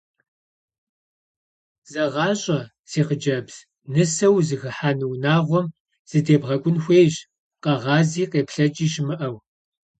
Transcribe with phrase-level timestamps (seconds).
[1.91, 2.59] Зэгъащӏэ
[2.89, 3.55] си хъыджэбз:
[3.93, 5.67] нысэу узыхыхьэну унагъуэм
[6.09, 7.15] задебгъэкӏун хуейщ,
[7.63, 9.35] къэгъази къеплъэкӏи щымыӏэу.